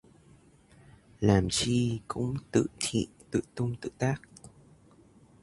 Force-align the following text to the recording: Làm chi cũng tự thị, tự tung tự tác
Làm 1.19 1.47
chi 1.49 2.01
cũng 2.07 2.35
tự 2.51 2.65
thị, 2.79 3.07
tự 3.31 3.41
tung 3.55 3.75
tự 3.81 3.89
tác 3.97 4.21